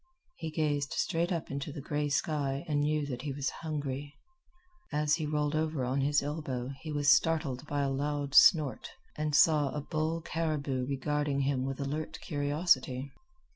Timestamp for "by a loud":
7.67-8.33